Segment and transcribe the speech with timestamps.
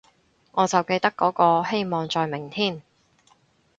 [0.53, 2.81] 我就記得嗰個，希望在明天